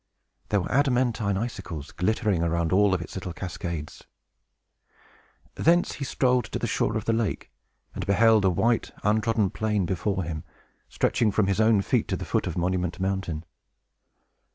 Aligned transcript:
There 0.49 0.61
were 0.61 0.71
adamantine 0.71 1.37
icicles 1.37 1.91
glittering 1.91 2.41
around 2.41 2.71
all 2.73 2.95
its 2.95 3.13
little 3.13 3.33
cascades. 3.33 4.03
Thence 5.53 5.91
he 5.91 6.03
strolled 6.05 6.45
to 6.45 6.57
the 6.57 6.65
shore 6.65 6.97
of 6.97 7.05
the 7.05 7.13
lake, 7.13 7.51
and 7.93 8.03
beheld 8.07 8.43
a 8.43 8.49
white, 8.49 8.89
untrodden 9.03 9.51
plain 9.51 9.85
before 9.85 10.23
him, 10.23 10.43
stretching 10.89 11.29
from 11.31 11.45
his 11.45 11.61
own 11.61 11.83
feet 11.83 12.07
to 12.07 12.17
the 12.17 12.25
foot 12.25 12.47
of 12.47 12.57
Monument 12.57 12.99
Mountain. 12.99 13.45